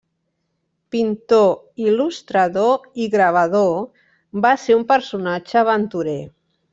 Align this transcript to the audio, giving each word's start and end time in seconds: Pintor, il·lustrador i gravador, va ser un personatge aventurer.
Pintor, 0.95 1.45
il·lustrador 1.83 2.87
i 3.05 3.07
gravador, 3.19 3.77
va 4.47 4.55
ser 4.65 4.79
un 4.81 4.87
personatge 4.93 5.61
aventurer. 5.67 6.17